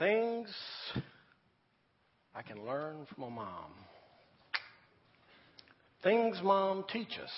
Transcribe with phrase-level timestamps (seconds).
[0.00, 0.48] Things
[2.34, 3.70] I can learn from a mom.
[6.02, 7.30] Things mom teaches.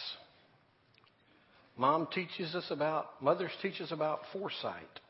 [1.76, 5.00] Mom teaches us about, mothers teach us about foresight.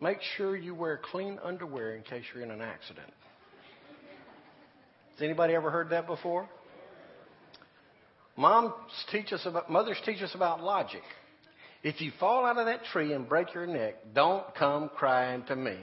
[0.00, 3.12] Make sure you wear clean underwear in case you're in an accident.
[5.12, 6.48] Has anybody ever heard that before?
[8.36, 8.72] Moms
[9.12, 11.02] teach us about, mothers teach us about logic.
[11.84, 15.54] If you fall out of that tree and break your neck, don't come crying to
[15.54, 15.76] me.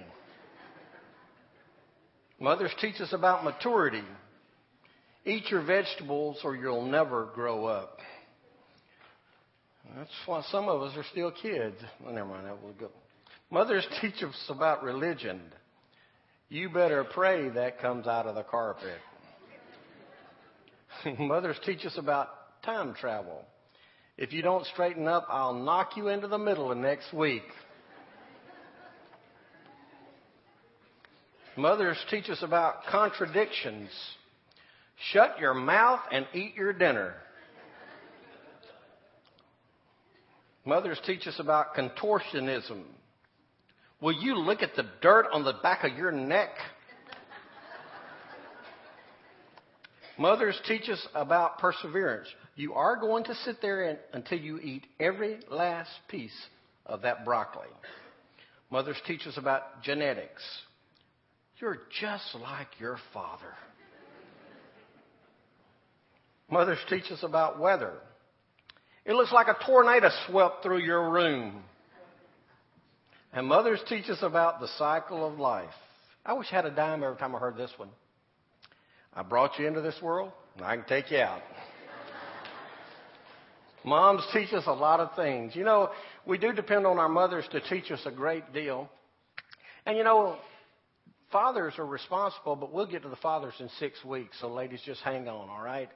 [2.40, 4.04] Mothers teach us about maturity.
[5.26, 8.00] Eat your vegetables or you'll never grow up.
[9.96, 11.77] That's why some of us are still kids.
[12.04, 12.90] Well, never mind, that was good.
[13.50, 15.41] Mothers teach us about religion.
[16.50, 18.99] You better pray that comes out of the carpet.
[21.20, 22.30] Mothers teach us about
[22.63, 23.44] time travel.
[24.18, 27.44] If you don't straighten up, I'll knock you into the middle of next week.
[31.57, 33.90] Mothers teach us about contradictions.
[35.12, 37.15] Shut your mouth and eat your dinner.
[40.65, 42.84] Mothers teach us about contortionism.
[44.01, 46.49] Will you look at the dirt on the back of your neck?
[50.20, 52.27] Mothers teach us about perseverance.
[52.55, 56.37] You are going to sit there and, until you eat every last piece
[56.85, 57.67] of that broccoli.
[58.70, 60.43] Mothers teach us about genetics.
[61.60, 63.54] You're just like your father.
[66.50, 67.94] Mothers teach us about weather.
[69.06, 71.63] It looks like a tornado swept through your room.
[73.34, 75.69] And mothers teach us about the cycle of life.
[76.25, 77.90] I wish I had a dime every time I heard this one.
[79.13, 81.41] I brought you into this world, and I can take you out.
[83.84, 85.56] Moms teach us a lot of things.
[85.56, 85.90] You know,
[86.25, 88.90] we do depend on our mothers to teach us a great deal.
[89.85, 90.38] And you know,
[91.31, 95.01] fathers are responsible, but we'll get to the fathers in six weeks, so ladies, just
[95.01, 95.89] hang on, all right?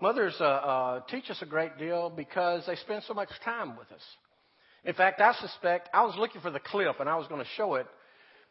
[0.00, 3.90] Mothers uh, uh, teach us a great deal because they spend so much time with
[3.92, 4.02] us.
[4.84, 7.48] In fact, I suspect I was looking for the clip and I was going to
[7.56, 7.86] show it,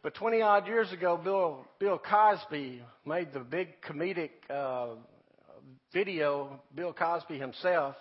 [0.02, 4.96] but 20 odd years ago, Bill, Bill Cosby made the big comedic uh,
[5.94, 7.96] video, Bill Cosby himself,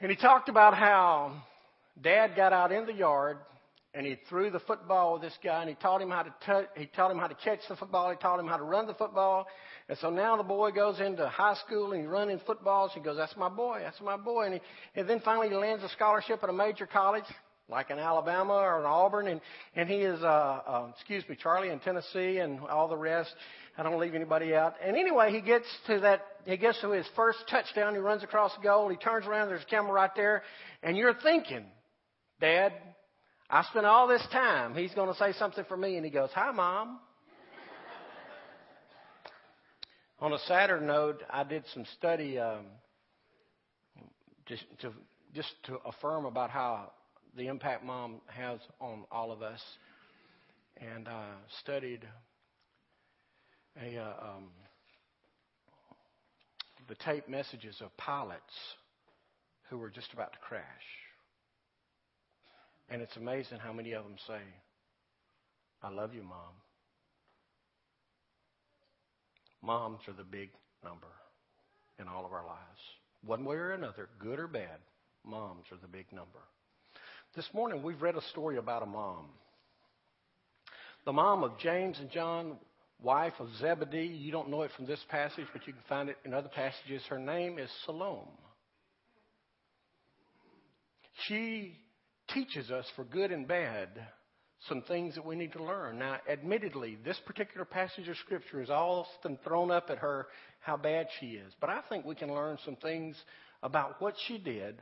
[0.00, 1.42] and he talked about how
[2.00, 3.38] dad got out in the yard
[3.94, 6.66] and he threw the football with this guy and he taught him how to touch,
[6.76, 8.94] he taught him how to catch the football, he taught him how to run the
[8.94, 9.46] football.
[9.88, 12.92] And so now the boy goes into high school and he's running footballs.
[12.94, 14.46] He goes, that's my boy, that's my boy.
[14.46, 14.60] And, he,
[15.00, 17.24] and then finally he lands a scholarship at a major college
[17.70, 19.40] like in Alabama or in Auburn, and
[19.76, 23.30] and he is, uh, uh, excuse me, Charlie in Tennessee, and all the rest.
[23.76, 24.74] I don't leave anybody out.
[24.84, 26.22] And anyway, he gets to that.
[26.46, 27.94] He gets to his first touchdown.
[27.94, 28.88] He runs across the goal.
[28.88, 29.48] He turns around.
[29.48, 30.42] There's a camera right there,
[30.82, 31.64] and you're thinking,
[32.40, 32.72] Dad,
[33.50, 34.74] I spent all this time.
[34.74, 36.98] He's going to say something for me, and he goes, "Hi, Mom."
[40.20, 42.66] On a sadder note, I did some study um,
[44.46, 44.92] just to
[45.34, 46.90] just to affirm about how
[47.36, 49.60] the impact mom has on all of us,
[50.76, 52.06] and uh, studied
[53.80, 54.48] a uh, um,
[56.88, 58.42] the tape messages of pilots
[59.70, 60.64] who were just about to crash.
[62.90, 64.40] And it's amazing how many of them say,
[65.82, 66.54] I love you, Mom.
[69.62, 70.50] Moms are the big
[70.82, 71.06] number
[71.98, 72.80] in all of our lives.
[73.24, 74.78] One way or another, good or bad,
[75.24, 76.38] moms are the big number.
[77.34, 79.26] This morning we've read a story about a mom.
[81.04, 82.56] The mom of James and John,
[83.02, 84.06] wife of Zebedee.
[84.06, 87.02] You don't know it from this passage, but you can find it in other passages.
[87.08, 88.28] Her name is Salome.
[91.26, 91.76] She
[92.32, 93.88] teaches us for good and bad
[94.68, 95.98] some things that we need to learn.
[95.98, 100.26] Now, admittedly, this particular passage of Scripture is often thrown up at her
[100.60, 101.52] how bad she is.
[101.60, 103.16] But I think we can learn some things
[103.62, 104.80] about what she did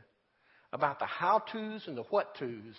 [0.73, 2.75] about the how to's and the what to's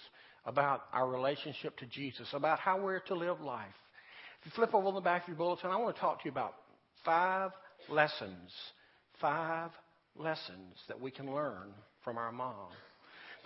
[0.46, 3.68] about our relationship to Jesus, about how we're to live life.
[4.40, 6.26] If you flip over on the back of your bulletin, I want to talk to
[6.26, 6.54] you about
[7.04, 7.52] five
[7.90, 8.52] lessons,
[9.20, 9.72] five
[10.16, 11.74] lessons that we can learn
[12.04, 12.70] from our mom.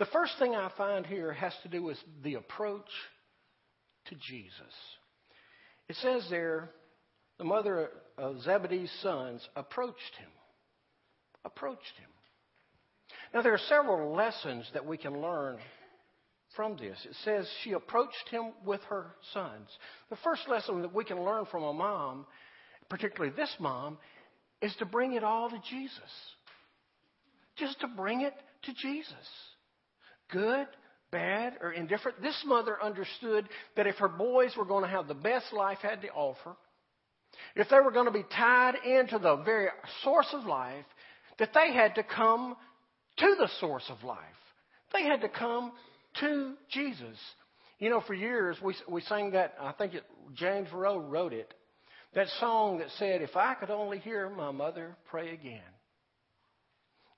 [0.01, 2.89] The first thing I find here has to do with the approach
[4.05, 4.73] to Jesus.
[5.89, 6.71] It says there,
[7.37, 10.29] the mother of Zebedee's sons approached him.
[11.45, 12.09] Approached him.
[13.31, 15.59] Now, there are several lessons that we can learn
[16.55, 16.97] from this.
[17.07, 19.67] It says she approached him with her sons.
[20.09, 22.25] The first lesson that we can learn from a mom,
[22.89, 23.99] particularly this mom,
[24.63, 26.11] is to bring it all to Jesus.
[27.55, 28.33] Just to bring it
[28.63, 29.27] to Jesus.
[30.31, 30.67] Good,
[31.11, 32.21] bad or indifferent.
[32.21, 36.01] This mother understood that if her boys were going to have the best life had
[36.01, 36.55] to offer,
[37.55, 39.67] if they were going to be tied into the very
[40.03, 40.85] source of life,
[41.39, 42.55] that they had to come
[43.17, 44.19] to the source of life.
[44.93, 45.71] They had to come
[46.19, 47.17] to Jesus.
[47.79, 49.55] You know, for years we we sang that.
[49.59, 50.03] I think it,
[50.35, 51.53] James Rowe wrote it.
[52.13, 55.61] That song that said, "If I could only hear my mother pray again."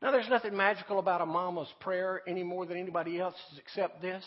[0.03, 4.23] Now, there's nothing magical about a mama's prayer any more than anybody else's except this: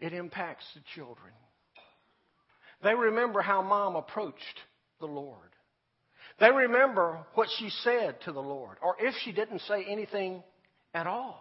[0.00, 1.32] it impacts the children.
[2.82, 4.60] They remember how mom approached
[4.98, 5.38] the Lord.
[6.40, 10.42] They remember what she said to the Lord, or if she didn't say anything
[10.92, 11.40] at all.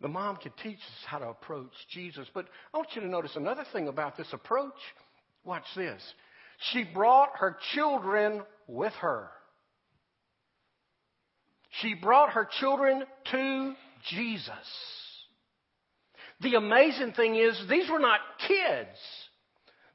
[0.00, 2.26] The mom could teach us how to approach Jesus.
[2.34, 4.74] But I want you to notice another thing about this approach.
[5.44, 6.02] Watch this.
[6.72, 9.30] She brought her children with her.
[11.80, 13.74] She brought her children to
[14.10, 14.50] Jesus.
[16.40, 18.98] The amazing thing is, these were not kids.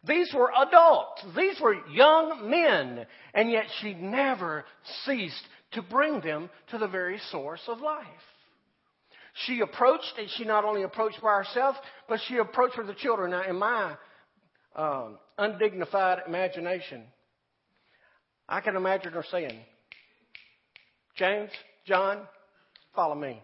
[0.06, 1.24] These were adults.
[1.36, 3.06] These were young men.
[3.34, 4.66] And yet she never
[5.06, 5.44] ceased
[5.74, 8.06] to bring them to the very source of life.
[9.46, 11.76] She approached, and she not only approached by herself,
[12.08, 13.32] but she approached with the children.
[13.32, 13.96] Now, in my
[14.76, 17.04] um, undignified imagination,
[18.48, 19.60] I can imagine her saying,
[21.16, 21.52] James,
[21.90, 22.20] John,
[22.96, 23.42] follow me.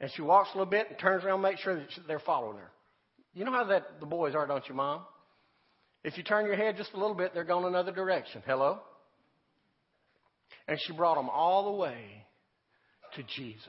[0.00, 2.70] And she walks a little bit and turns around, make sure that they're following her.
[3.32, 5.00] You know how that the boys are, don't you, Mom?
[6.04, 8.42] If you turn your head just a little bit, they're going another direction.
[8.46, 8.80] Hello?
[10.68, 12.26] And she brought them all the way
[13.14, 13.62] to Jesus.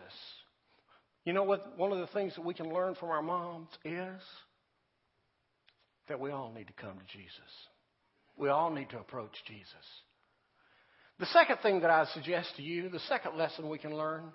[1.23, 1.77] You know what?
[1.77, 4.21] One of the things that we can learn from our moms is
[6.09, 7.31] that we all need to come to Jesus.
[8.37, 9.73] We all need to approach Jesus.
[11.19, 14.25] The second thing that I suggest to you, the second lesson we can learn,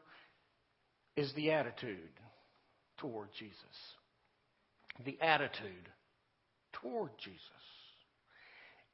[1.17, 2.11] is the attitude
[2.99, 3.57] toward Jesus.
[5.05, 5.89] The attitude
[6.73, 7.41] toward Jesus.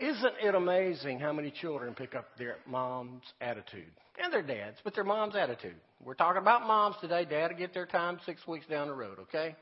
[0.01, 3.91] Isn't it amazing how many children pick up their mom's attitude?
[4.23, 5.75] And their dad's, but their mom's attitude.
[6.05, 7.25] We're talking about moms today.
[7.25, 9.57] Dad will get their time six weeks down the road, okay?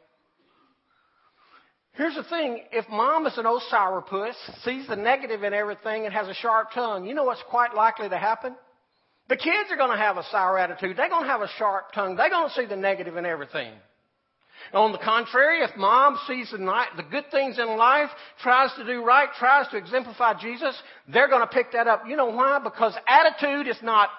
[1.97, 2.61] Here's the thing.
[2.73, 4.35] If mom is an old sourpuss,
[4.65, 8.09] sees the negative in everything, and has a sharp tongue, you know what's quite likely
[8.09, 8.55] to happen?
[9.29, 10.97] The kids are going to have a sour attitude.
[10.97, 12.17] They're going to have a sharp tongue.
[12.17, 13.73] They're going to see the negative in everything.
[14.73, 16.59] On the contrary, if mom sees the,
[16.97, 18.11] the good things in life,
[18.43, 20.77] tries to do right, tries to exemplify Jesus,
[21.09, 22.05] they're going to pick that up.
[22.07, 22.59] You know why?
[22.63, 24.11] Because attitude is not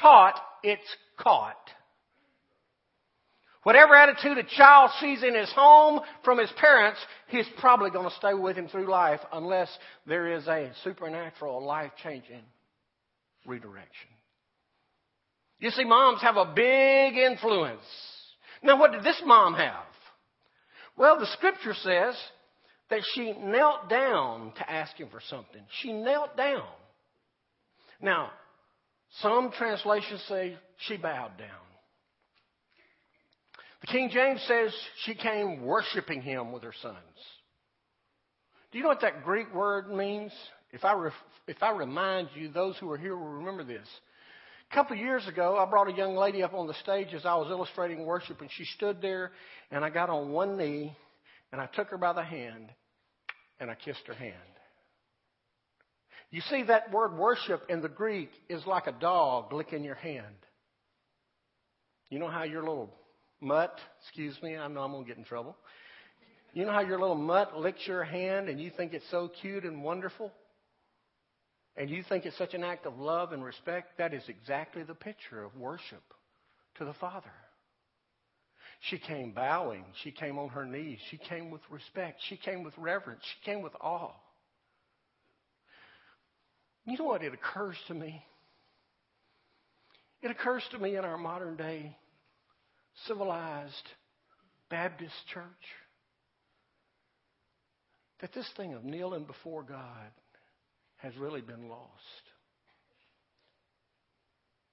[0.00, 0.82] taught, it's
[1.18, 1.56] caught.
[3.64, 8.16] Whatever attitude a child sees in his home from his parents, he's probably going to
[8.16, 9.68] stay with him through life unless
[10.06, 12.42] there is a supernatural, life changing
[13.46, 14.10] redirection.
[15.60, 17.80] You see, moms have a big influence.
[18.62, 19.86] Now, what did this mom have?
[20.96, 22.14] Well, the scripture says
[22.90, 25.62] that she knelt down to ask him for something.
[25.80, 26.66] She knelt down.
[28.00, 28.30] Now,
[29.20, 31.63] some translations say she bowed down.
[33.84, 36.96] The King James says she came worshiping him with her sons.
[38.72, 40.32] Do you know what that Greek word means?
[40.72, 41.10] If I,
[41.46, 43.86] if I remind you, those who are here will remember this.
[44.70, 47.26] A couple of years ago, I brought a young lady up on the stage as
[47.26, 49.32] I was illustrating worship, and she stood there,
[49.70, 50.96] and I got on one knee,
[51.52, 52.70] and I took her by the hand,
[53.60, 54.32] and I kissed her hand.
[56.30, 60.36] You see, that word worship in the Greek is like a dog licking your hand.
[62.08, 62.90] You know how your little
[63.44, 65.56] mutt, excuse me, I know I'm going to get in trouble.
[66.54, 69.64] You know how your little mutt licks your hand and you think it's so cute
[69.64, 70.32] and wonderful?
[71.76, 73.98] And you think it's such an act of love and respect?
[73.98, 76.02] That is exactly the picture of worship
[76.78, 77.32] to the Father.
[78.90, 79.84] She came bowing.
[80.02, 80.98] She came on her knees.
[81.10, 82.20] She came with respect.
[82.28, 83.22] She came with reverence.
[83.22, 84.12] She came with awe.
[86.86, 87.22] You know what?
[87.22, 88.22] It occurs to me.
[90.22, 91.96] It occurs to me in our modern day
[93.06, 93.88] civilized
[94.70, 95.44] Baptist church
[98.20, 100.10] that this thing of kneeling before God
[100.96, 101.90] has really been lost.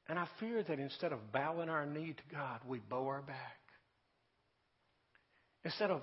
[0.08, 3.58] And I fear that instead of bowing our knee to God, we bow our back.
[5.64, 6.02] Instead of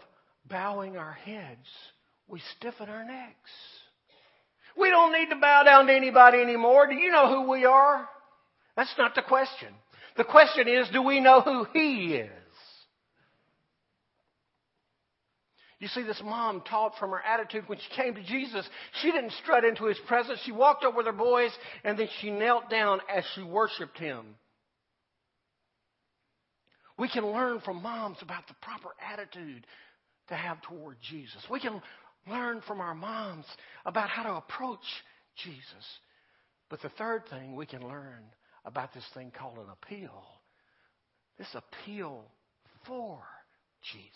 [0.48, 1.66] bowing our heads,
[2.26, 3.50] we stiffen our necks.
[4.78, 6.86] We don't need to bow down to anybody anymore.
[6.86, 8.08] Do you know who we are?
[8.76, 9.68] That's not the question.
[10.18, 12.30] The question is, do we know who He is?
[15.78, 18.68] You see, this mom taught from her attitude when she came to Jesus.
[19.00, 20.40] She didn't strut into his presence.
[20.44, 21.52] She walked up with her boys
[21.84, 24.34] and then she knelt down as she worshiped him.
[26.98, 29.64] We can learn from moms about the proper attitude
[30.30, 31.46] to have toward Jesus.
[31.48, 31.80] We can
[32.28, 33.46] learn from our moms
[33.86, 34.80] about how to approach
[35.44, 35.62] Jesus.
[36.70, 38.24] But the third thing we can learn
[38.64, 40.24] about this thing called an appeal
[41.38, 42.24] this appeal
[42.86, 43.22] for
[43.92, 44.12] Jesus.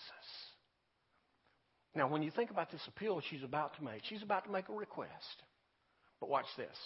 [1.95, 4.69] Now, when you think about this appeal she's about to make, she's about to make
[4.69, 5.11] a request.
[6.21, 6.77] But watch this.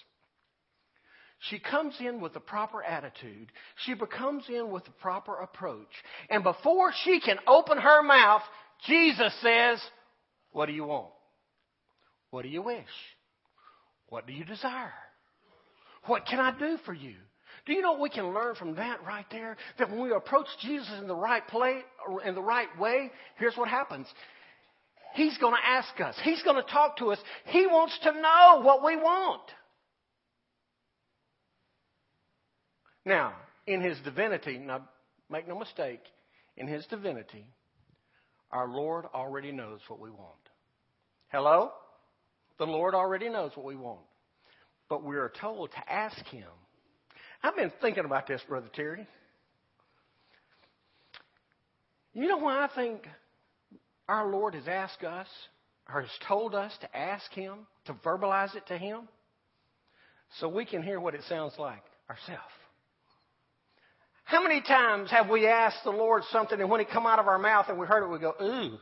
[1.50, 3.52] She comes in with the proper attitude.
[3.84, 5.90] She comes in with the proper approach.
[6.30, 8.42] And before she can open her mouth,
[8.86, 9.78] Jesus says,
[10.52, 11.12] What do you want?
[12.30, 12.84] What do you wish?
[14.08, 14.92] What do you desire?
[16.06, 17.16] What can I do for you?
[17.66, 19.56] Do you know what we can learn from that right there?
[19.78, 21.82] That when we approach Jesus in the right place,
[22.24, 24.06] in the right way, here's what happens.
[25.14, 26.14] He's going to ask us.
[26.22, 27.18] He's going to talk to us.
[27.46, 29.42] He wants to know what we want.
[33.04, 33.34] Now,
[33.66, 34.88] in his divinity, now
[35.30, 36.02] make no mistake,
[36.56, 37.46] in his divinity,
[38.52, 40.34] our Lord already knows what we want.
[41.28, 41.70] Hello?
[42.58, 44.00] The Lord already knows what we want.
[44.88, 46.48] But we are told to ask him.
[47.42, 49.06] I've been thinking about this, Brother Terry.
[52.14, 53.06] You know why I think
[54.08, 55.26] our Lord has asked us,
[55.92, 59.08] or has told us to ask him, to verbalize it to him?
[60.40, 62.42] So we can hear what it sounds like ourselves.
[64.24, 67.28] How many times have we asked the Lord something and when it come out of
[67.28, 68.78] our mouth and we heard it, we go, ooh,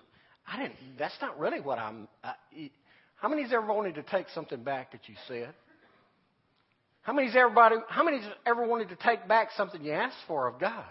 [0.46, 2.32] I didn't, that's not really what I'm, uh,
[3.16, 5.52] how many's ever wanted to take something back that you said?
[7.04, 10.58] How many's everybody, how many's ever wanted to take back something you asked for of
[10.58, 10.84] God?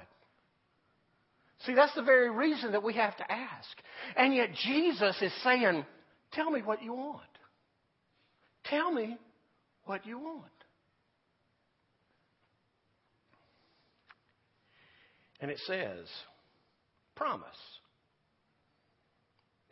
[1.65, 3.69] See, that's the very reason that we have to ask.
[4.15, 5.85] And yet Jesus is saying,
[6.33, 7.21] tell me what you want.
[8.65, 9.17] Tell me
[9.85, 10.45] what you want.
[15.39, 16.07] And it says,
[17.15, 17.47] promise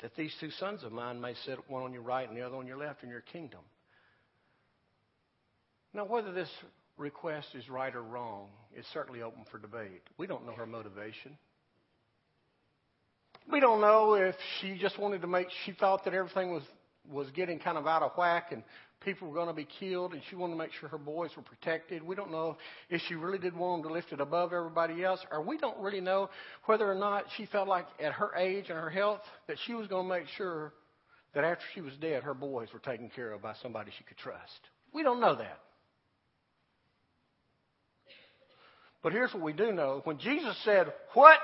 [0.01, 2.55] that these two sons of mine may sit one on your right and the other
[2.55, 3.61] on your left in your kingdom.
[5.93, 6.49] Now, whether this
[6.97, 10.03] request is right or wrong is certainly open for debate.
[10.17, 11.37] We don't know her motivation.
[13.51, 16.63] We don't know if she just wanted to make, she thought that everything was,
[17.11, 18.63] was getting kind of out of whack and
[19.01, 21.41] people were going to be killed, and she wanted to make sure her boys were
[21.41, 22.03] protected.
[22.03, 22.57] We don't know
[22.89, 25.77] if she really did want them to lift it above everybody else, or we don't
[25.79, 26.29] really know
[26.65, 29.87] whether or not she felt like at her age and her health that she was
[29.87, 30.73] going to make sure
[31.33, 34.17] that after she was dead, her boys were taken care of by somebody she could
[34.17, 34.59] trust.
[34.93, 35.59] We don't know that.
[39.03, 40.01] But here's what we do know.
[40.03, 41.37] When Jesus said, What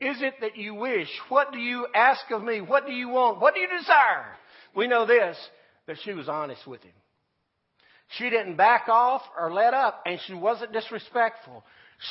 [0.00, 1.08] is it that you wish?
[1.28, 2.60] What do you ask of me?
[2.60, 3.40] What do you want?
[3.40, 4.26] What do you desire?
[4.74, 5.36] We know this
[5.86, 6.92] that she was honest with him.
[8.18, 11.64] She didn't back off or let up, and she wasn't disrespectful.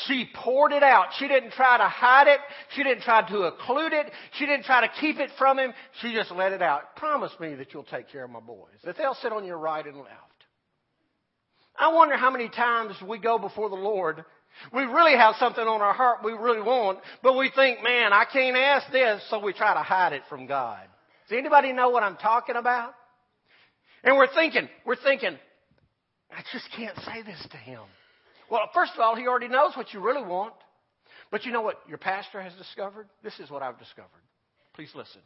[0.06, 1.08] She poured it out.
[1.18, 2.40] She didn't try to hide it.
[2.76, 4.12] She didn't try to occlude it.
[4.34, 5.74] She didn't try to keep it from him.
[6.02, 6.96] She just let it out.
[6.96, 9.86] Promise me that you'll take care of my boys, that they'll sit on your right
[9.86, 10.10] and left.
[11.78, 14.24] I wonder how many times we go before the Lord.
[14.74, 18.26] We really have something on our heart we really want, but we think, man, I
[18.26, 20.82] can't ask this, so we try to hide it from God.
[21.30, 22.94] Does anybody know what I'm talking about?
[24.04, 25.38] And we're thinking, we're thinking,
[26.32, 27.82] I just can't say this to him.
[28.50, 30.54] Well, first of all, he already knows what you really want.
[31.32, 33.08] But you know what your pastor has discovered?
[33.24, 34.10] This is what I've discovered.
[34.74, 35.22] Please listen.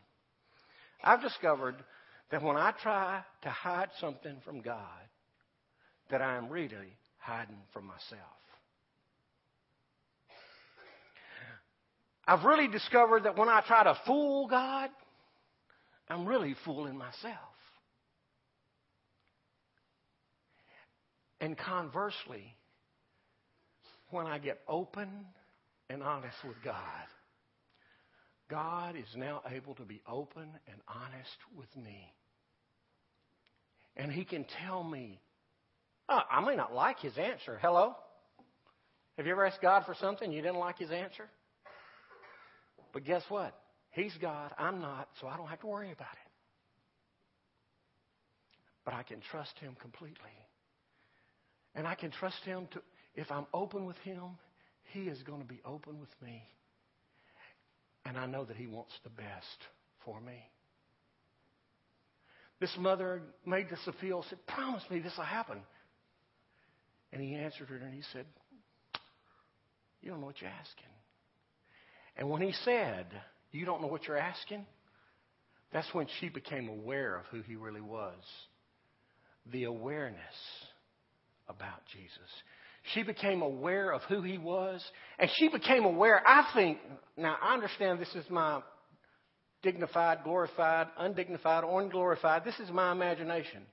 [1.03, 1.75] I've discovered
[2.31, 4.79] that when I try to hide something from God,
[6.09, 8.19] that I am really hiding from myself.
[12.27, 14.89] I've really discovered that when I try to fool God,
[16.09, 17.37] I'm really fooling myself.
[21.41, 22.55] And conversely,
[24.09, 25.09] when I get open
[25.89, 26.75] and honest with God,
[28.49, 32.13] God is now able to be open and honest with me.
[33.97, 35.19] And He can tell me,
[36.07, 37.59] oh, I may not like His answer.
[37.61, 37.95] Hello?
[39.17, 41.29] Have you ever asked God for something you didn't like His answer?
[42.93, 43.53] But guess what?
[43.91, 46.31] He's God, I'm not, so I don't have to worry about it.
[48.85, 50.31] But I can trust Him completely.
[51.75, 52.81] And I can trust Him to,
[53.15, 54.21] if I'm open with Him,
[54.93, 56.43] He is going to be open with me.
[58.05, 59.57] And I know that He wants the best
[60.05, 60.49] for me.
[62.59, 65.59] This mother made this appeal, said, Promise me this will happen.
[67.11, 68.25] And he answered her and he said,
[70.01, 70.89] You don't know what you're asking.
[72.17, 73.07] And when he said,
[73.51, 74.65] You don't know what you're asking,
[75.71, 78.13] that's when she became aware of who he really was.
[79.51, 80.17] The awareness
[81.49, 82.29] about Jesus.
[82.93, 84.83] She became aware of who he was.
[85.17, 86.77] And she became aware, I think,
[87.17, 88.61] now I understand this is my
[89.61, 92.43] dignified, glorified, undignified, or unglorified.
[92.43, 93.63] This is my imagination.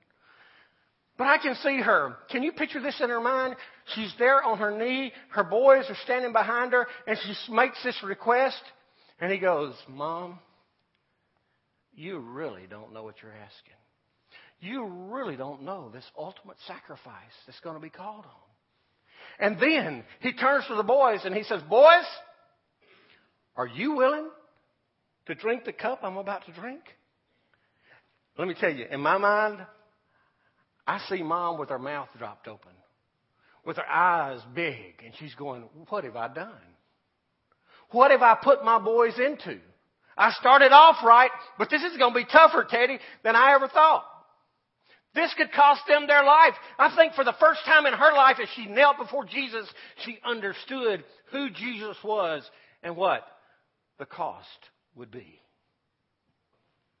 [1.21, 2.17] But I can see her.
[2.31, 3.55] Can you picture this in her mind?
[3.93, 5.13] She's there on her knee.
[5.29, 8.59] Her boys are standing behind her, and she makes this request.
[9.19, 10.39] And he goes, Mom,
[11.93, 13.75] you really don't know what you're asking.
[14.61, 19.45] You really don't know this ultimate sacrifice that's going to be called on.
[19.45, 22.07] And then he turns to the boys and he says, Boys,
[23.55, 24.27] are you willing
[25.27, 26.81] to drink the cup I'm about to drink?
[28.39, 29.59] Let me tell you, in my mind,
[30.91, 32.73] I see mom with her mouth dropped open,
[33.65, 36.51] with her eyes big, and she's going, What have I done?
[37.91, 39.57] What have I put my boys into?
[40.17, 43.69] I started off right, but this is going to be tougher, Teddy, than I ever
[43.69, 44.03] thought.
[45.15, 46.55] This could cost them their life.
[46.77, 49.65] I think for the first time in her life, as she knelt before Jesus,
[50.03, 52.43] she understood who Jesus was
[52.83, 53.25] and what
[53.97, 54.47] the cost
[54.95, 55.39] would be.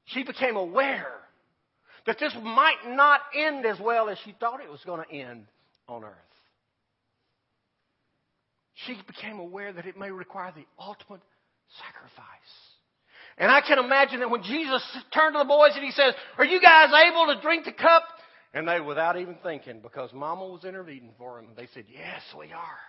[0.05, 1.11] She became aware
[2.05, 5.45] that this might not end as well as she thought it was going to end
[5.87, 6.15] on earth.
[8.85, 11.21] She became aware that it may require the ultimate
[11.77, 12.25] sacrifice.
[13.37, 16.45] And I can imagine that when Jesus turned to the boys and he says, Are
[16.45, 18.03] you guys able to drink the cup?
[18.53, 22.51] And they, without even thinking, because Mama was intervening for them, they said, Yes, we
[22.51, 22.79] are.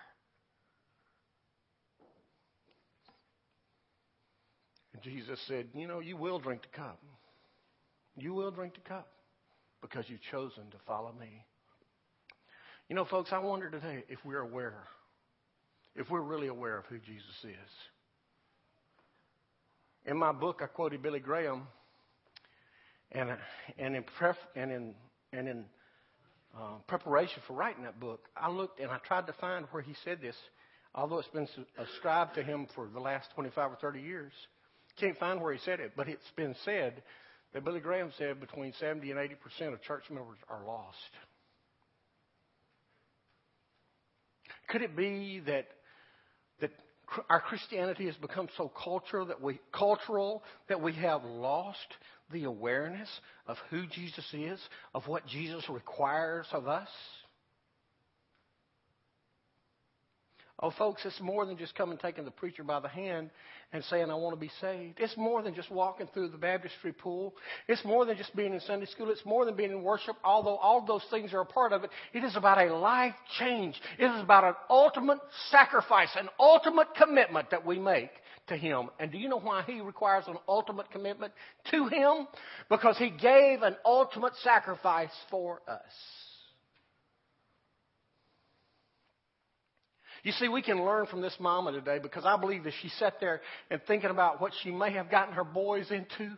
[4.94, 7.00] And Jesus said, You know, you will drink the cup.
[8.16, 9.08] You will drink the cup
[9.80, 11.44] because you've chosen to follow me.
[12.88, 14.84] You know, folks, I wonder today if we're aware,
[15.96, 17.72] if we're really aware of who Jesus is.
[20.04, 21.62] In my book, I quoted Billy Graham,
[23.12, 23.30] and
[23.78, 24.94] and in pref, and in
[25.32, 25.64] and in
[26.54, 29.94] uh, preparation for writing that book, I looked and I tried to find where he
[30.04, 30.36] said this,
[30.94, 34.32] although it's been ascribed to him for the last 25 or 30 years.
[34.98, 37.02] Can't find where he said it, but it's been said
[37.52, 40.96] that Billy Graham said between 70 and 80 percent of church members are lost.
[44.68, 45.66] Could it be that
[46.60, 46.70] that
[47.28, 51.78] our Christianity has become so cultural that we cultural that we have lost
[52.32, 53.08] the awareness
[53.46, 54.58] of who Jesus is,
[54.94, 56.88] of what Jesus requires of us.
[60.62, 63.30] Oh, folks, it's more than just coming taking the preacher by the hand
[63.72, 65.00] and saying, I want to be saved.
[65.00, 67.34] It's more than just walking through the baptistry pool.
[67.66, 69.10] It's more than just being in Sunday school.
[69.10, 71.90] It's more than being in worship, although all those things are a part of it.
[72.12, 73.74] It is about a life change.
[73.98, 75.18] It is about an ultimate
[75.50, 78.10] sacrifice, an ultimate commitment that we make
[78.46, 78.88] to Him.
[79.00, 81.32] And do you know why He requires an ultimate commitment
[81.72, 82.28] to Him?
[82.68, 85.80] Because He gave an ultimate sacrifice for us.
[90.22, 93.14] You see, we can learn from this mama today because I believe that she sat
[93.18, 96.32] there and thinking about what she may have gotten her boys into.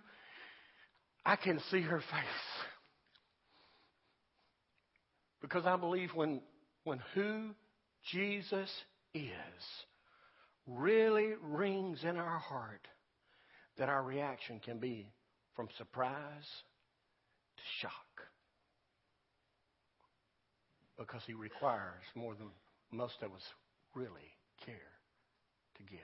[1.24, 2.64] I can see her face.
[5.42, 6.40] Because I believe when,
[6.84, 7.50] when who
[8.10, 8.70] Jesus
[9.14, 9.22] is
[10.66, 12.86] really rings in our heart,
[13.76, 15.06] that our reaction can be
[15.54, 16.46] from surprise
[17.56, 17.92] to shock.
[20.98, 22.48] Because he requires more than
[22.90, 23.42] most of us
[23.94, 24.20] really
[24.64, 24.74] care
[25.76, 26.00] to give.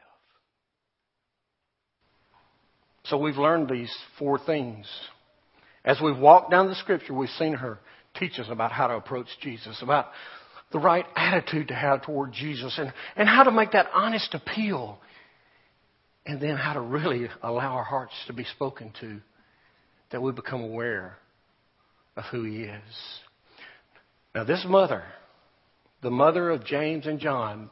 [3.05, 4.87] So we've learned these four things.
[5.85, 7.79] As we've walked down the scripture, we've seen her
[8.19, 10.07] teach us about how to approach Jesus, about
[10.73, 14.99] the right attitude to have toward Jesus, and, and how to make that honest appeal,
[16.27, 19.21] and then how to really allow our hearts to be spoken to,
[20.13, 21.17] that we become aware
[22.17, 23.21] of who He is.
[24.35, 25.03] Now, this mother,
[26.03, 27.71] the mother of James and John,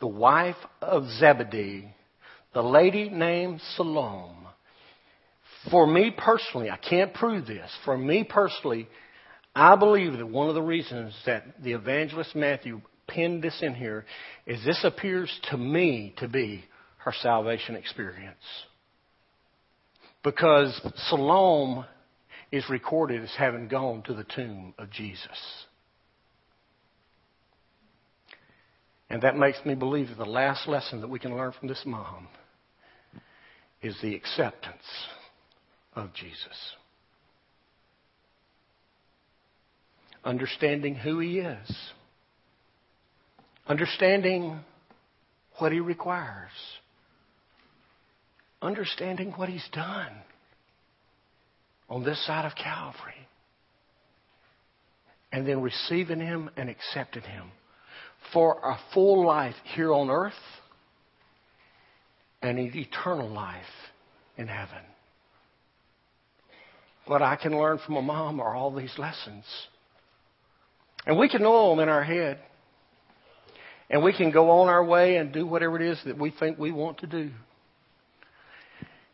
[0.00, 1.92] the wife of Zebedee,
[2.54, 4.34] the lady named Salome.
[5.70, 7.70] For me personally, I can't prove this.
[7.84, 8.88] For me personally,
[9.54, 14.04] I believe that one of the reasons that the evangelist Matthew penned this in here
[14.46, 16.64] is this appears to me to be
[16.98, 18.36] her salvation experience.
[20.22, 21.84] Because Salome
[22.52, 25.66] is recorded as having gone to the tomb of Jesus.
[29.10, 31.82] And that makes me believe that the last lesson that we can learn from this
[31.86, 32.28] mom
[33.80, 34.84] is the acceptance
[35.94, 36.74] of Jesus.
[40.24, 41.76] Understanding who he is.
[43.66, 44.60] Understanding
[45.58, 46.50] what he requires.
[48.60, 50.12] Understanding what he's done
[51.88, 53.26] on this side of Calvary.
[55.32, 57.52] And then receiving him and accepting him
[58.32, 60.32] for a full life here on earth
[62.42, 63.64] and an eternal life
[64.36, 64.84] in heaven.
[67.06, 69.44] What I can learn from a mom are all these lessons.
[71.06, 72.38] And we can know them in our head.
[73.90, 76.58] And we can go on our way and do whatever it is that we think
[76.58, 77.30] we want to do.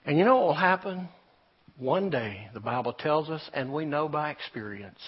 [0.04, 1.08] And you know what will happen?
[1.78, 4.98] One day, the Bible tells us, and we know by experience,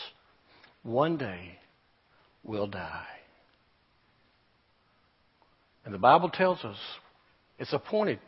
[0.82, 1.59] one day
[2.44, 3.15] we'll die.
[5.87, 6.77] And the Bible tells us
[7.61, 8.18] it's appointed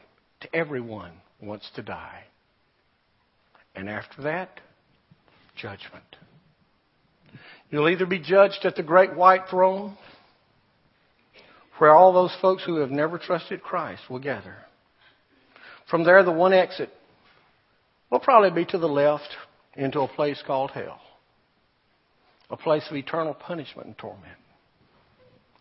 [0.41, 1.11] to everyone
[1.43, 2.23] wants to die.
[3.75, 4.61] And after that,
[5.57, 6.05] judgment.
[7.69, 9.99] You'll either be judged at the great white throne,
[11.79, 14.55] where all those folks who have never trusted Christ will gather.
[15.91, 16.91] From there, the one exit
[18.09, 19.37] will probably be to the left
[19.75, 21.01] into a place called hell,
[22.51, 24.39] a place of eternal punishment and torment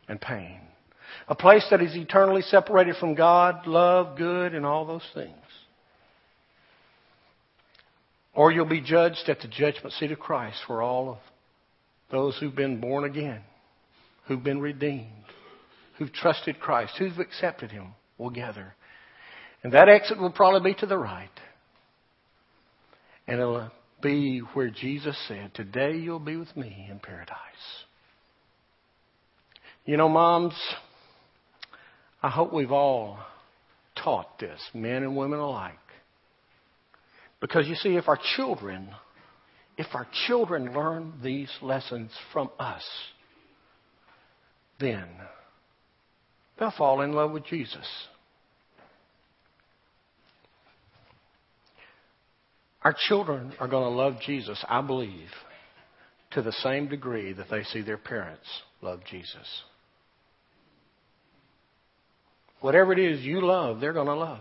[0.08, 0.62] and pain,
[1.28, 5.34] a place that is eternally separated from God, love, good, and all those things.
[8.34, 11.18] Or you'll be judged at the judgment seat of Christ for all of
[12.12, 13.42] those who've been born again,
[14.28, 15.08] who've been redeemed,
[15.98, 18.76] who've trusted Christ, who've accepted Him will gather.
[19.64, 21.30] And that exit will probably be to the right.
[23.28, 27.36] And it'll be where Jesus said, Today you'll be with me in paradise.
[29.86, 30.54] You know, moms,
[32.28, 33.20] I hope we've all
[34.04, 35.76] taught this, men and women alike.
[37.40, 38.90] Because you see, if our children,
[39.78, 42.84] if our children learn these lessons from us,
[44.78, 45.06] then
[46.60, 47.88] they'll fall in love with Jesus.
[52.82, 55.30] Our children are going to love Jesus, I believe,
[56.32, 58.48] to the same degree that they see their parents
[58.82, 59.64] love Jesus.
[62.62, 64.40] Whatever it is you love, they're going to love.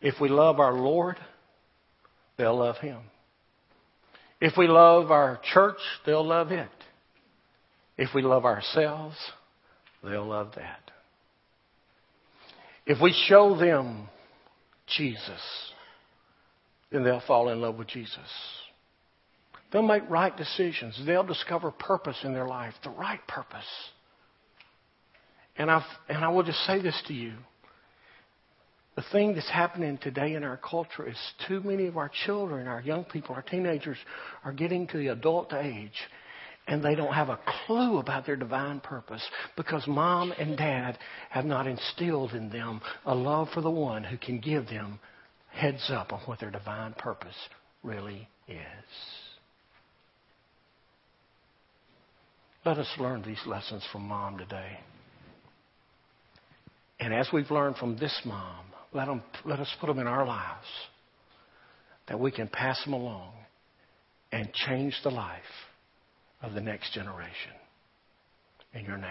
[0.00, 1.16] If we love our Lord,
[2.36, 2.98] they'll love Him.
[4.40, 6.68] If we love our church, they'll love it.
[7.96, 9.16] If we love ourselves,
[10.04, 10.90] they'll love that.
[12.84, 14.08] If we show them
[14.86, 15.40] Jesus,
[16.92, 18.18] then they'll fall in love with Jesus.
[19.72, 21.00] They'll make right decisions.
[21.04, 23.64] They'll discover purpose in their life, the right purpose.
[25.58, 27.34] And, i and I will just say this to you.
[28.96, 32.80] The thing that's happening today in our culture is too many of our children, our
[32.80, 33.98] young people, our teenagers
[34.42, 35.92] are getting to the adult age
[36.66, 39.22] and they don't have a clue about their divine purpose
[39.56, 40.98] because mom and dad
[41.30, 44.98] have not instilled in them a love for the one who can give them
[45.52, 47.36] heads up on what their divine purpose
[47.82, 48.56] really is.
[52.64, 54.78] Let us learn these lessons from mom today.
[56.98, 60.26] And as we've learned from this mom, let, them, let us put them in our
[60.26, 60.66] lives
[62.08, 63.32] that we can pass them along
[64.32, 65.42] and change the life
[66.42, 67.52] of the next generation.
[68.74, 69.10] In your name.